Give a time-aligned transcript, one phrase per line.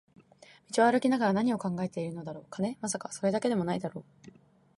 [0.75, 2.75] 道を歩きながら何を考えているのだろう、金？
[2.81, 4.31] まさか、それだけでも無いだろう